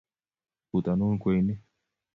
butonun 0.71 1.13
kwenik 1.21 1.59